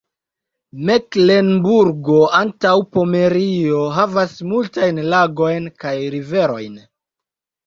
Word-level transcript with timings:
Meklenburgo-Antaŭpomerio 0.89 3.83
havas 3.99 4.35
multajn 4.53 5.03
lagojn 5.13 5.69
kaj 5.85 5.95
riverojn. 6.17 6.83